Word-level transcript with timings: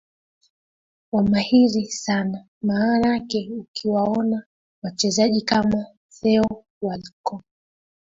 wa 1.11 1.23
mahiri 1.23 1.85
sana 1.91 2.47
maanake 2.61 3.49
ukiwaona 3.57 4.43
wachezaji 4.83 5.41
kama 5.41 5.85
theo 6.21 6.65
walcot 6.81 7.43